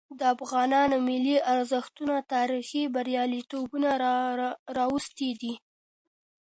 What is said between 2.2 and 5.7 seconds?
تاريخي برياليتوبونه راوستي دي.